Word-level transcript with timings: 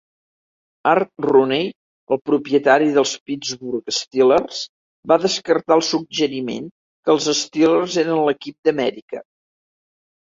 Art 0.91 1.09
Rooney, 1.25 1.67
el 2.15 2.19
propietari 2.29 2.87
dels 2.95 3.11
Pittsburgh 3.31 3.93
Steelers, 3.97 4.63
va 5.13 5.19
descartar 5.27 5.77
el 5.79 5.85
suggeriment 5.91 6.69
que 7.07 7.15
els 7.19 7.29
Steelers 7.43 7.99
eren 8.07 8.23
l'equip 8.31 8.59
d'Amèrica. 8.71 9.27